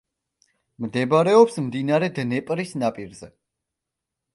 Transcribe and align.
მდებარეობს 0.85 1.61
მდინარე 1.67 2.13
დნეპრის 2.19 2.77
ნაპირზე. 2.87 3.35